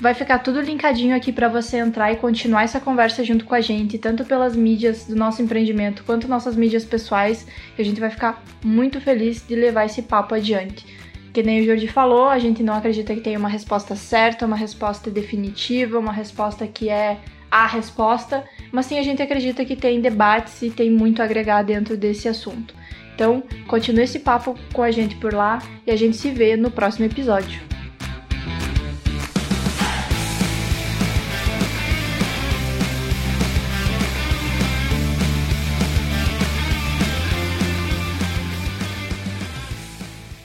[0.00, 3.60] Vai ficar tudo linkadinho aqui para você entrar e continuar essa conversa junto com a
[3.60, 7.44] gente, tanto pelas mídias do nosso empreendimento quanto nossas mídias pessoais.
[7.76, 10.86] E a gente vai ficar muito feliz de levar esse papo adiante.
[11.32, 14.56] Que nem o Jordi falou, a gente não acredita que tenha uma resposta certa, uma
[14.56, 17.18] resposta definitiva, uma resposta que é
[17.50, 21.62] a resposta, mas sim a gente acredita que tem debates e tem muito a agregar
[21.62, 22.72] dentro desse assunto.
[23.14, 26.70] Então, continue esse papo com a gente por lá e a gente se vê no
[26.70, 27.67] próximo episódio.